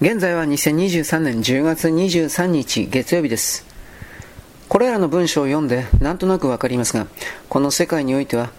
[0.00, 3.66] 現在は2023年10月23日月曜日です。
[4.68, 7.08] これらの文章を読んでなんとなくわかりますが
[7.48, 8.52] この世界においては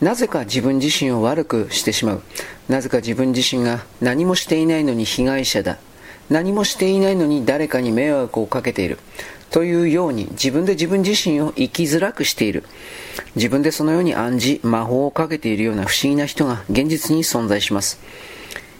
[0.00, 2.22] なぜか自分自身を悪くしてしまう。
[2.68, 5.78] なぜか自分自身が何もしていないのに被害者だ。
[6.30, 9.00] 何もしていないのに誰かに迷惑をかけている。
[9.50, 12.62] というように自分で自分自身を生きづらくしている。
[13.34, 17.98] 自分でそのように暗示魔法をかけているような不思議な人が現実に存在します。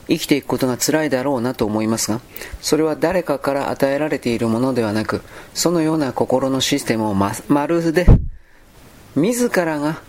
[0.08, 2.20] 生きていくことが辛いだろうなと思いますが、
[2.60, 5.22] それは誰かから与えられているものではなく、
[5.54, 8.06] そのような心のシステムをままるで、
[9.16, 10.00] 自らが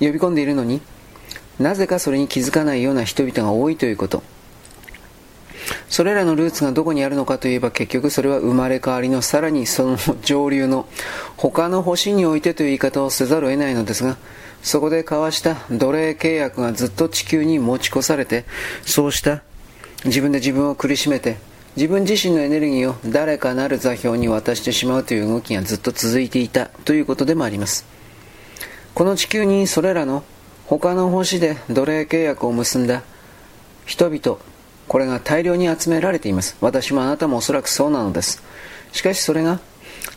[0.00, 0.80] 呼び込んでいるのに、
[1.58, 4.22] なぜかそれに気づかないような人々が多いということ。
[5.94, 10.88] それらのルーツがどこにあるのかといえば結局それは生まれ変わりのさらにその上流の
[11.36, 14.16] 他の星においてという言い方をせざるを得ないのですが、
[14.60, 18.44] そこで交わした奴隷契約がずっと地球に持ち越されて、
[18.82, 19.44] そうした
[20.04, 21.36] 自分で自分を苦しめて、
[21.76, 27.86] 自分自身のエネルギーを誰かなる座標に渡してしまうという動きがずっと続いていたということでもあります。
[28.96, 30.24] この地球にそれらの
[30.66, 33.04] 他の星で奴隷契約を結んだ
[33.86, 34.40] 人々、
[34.88, 36.56] これが大量に集められています。
[36.60, 38.42] 私もあなたもおそらくそうなのです。
[38.92, 39.60] しかしそれが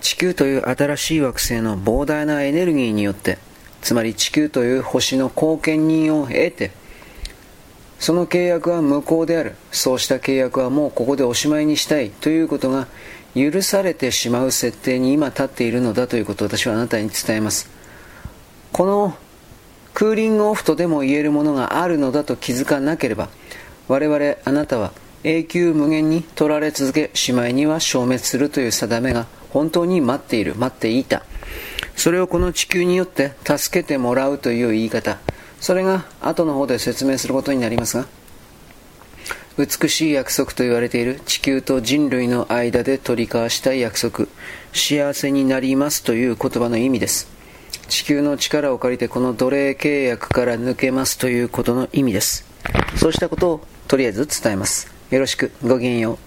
[0.01, 3.37] 地球という新しい惑星の膨大なエネルギーによって
[3.81, 6.71] つまり地球という星の後見人を得て
[7.99, 12.87] その契約は無効であるそうした契約はもうここでおしまいにしたいということが
[13.33, 17.69] 許されてしまう設定に今立っているのだということを私はあなたに伝えます
[18.71, 19.15] この
[19.93, 23.29] クーリングオフとでも言えるものがあるのだと気づかなければ
[23.87, 24.91] 我々あなたは
[25.23, 31.23] 永久無限に取られ続けしまいには消滅するという定めが本当に待っている待っていた。
[31.95, 35.17] それをこの地球によって助けてもらうという言い方。
[35.59, 38.05] それが後の方で説明することになりますが
[39.57, 44.27] 美しい約束と言われている地球と人類の間で取り交わしたい約束
[44.71, 47.27] 幸せになりますという言葉の意味です。
[47.87, 52.45] 地球の力を借りてこの奴隷契約から抜けますということの意味です。
[52.97, 54.91] そうしたことをとりあえず伝えます。
[55.09, 55.51] よろしく。
[55.63, 56.26] ごきげんよう。